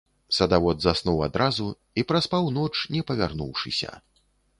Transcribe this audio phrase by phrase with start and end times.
[0.35, 1.67] Садавод заснуў адразу
[2.03, 3.91] і праспаў ноч, не павярнуўшыся.